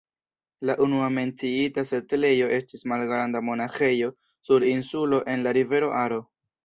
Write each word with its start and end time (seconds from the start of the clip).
La 0.69 0.75
unua 0.85 1.09
menciita 1.17 1.83
setlejo 1.89 2.47
estis 2.57 2.85
malgranda 2.93 3.43
monaĥejo 3.51 4.09
sur 4.49 4.67
insulo 4.71 5.21
en 5.35 5.45
la 5.49 5.55
rivero 5.59 5.93
Aro. 6.01 6.19